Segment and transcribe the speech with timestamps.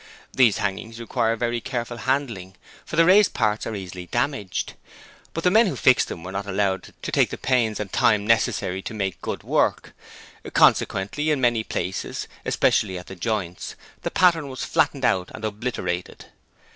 [0.33, 2.55] These hangings require very careful handling,
[2.85, 4.73] for the raised parts are easily damaged;
[5.31, 8.25] but the men who fixed them were not allowed to take the pains and time
[8.25, 9.93] necessary to make good work:
[10.55, 16.25] consequently in many places especially at the joints the pattern was flattened out and obliterated.